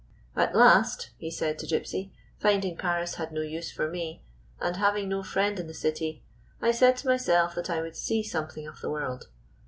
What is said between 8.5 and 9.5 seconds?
of the world.